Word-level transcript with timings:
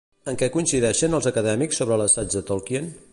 En 0.31 0.37
què 0.41 0.47
coincideixen 0.55 1.17
els 1.19 1.29
acadèmics 1.33 1.81
sobre 1.83 2.01
l'assaig 2.03 2.33
de 2.39 2.43
Tolkien? 2.49 2.93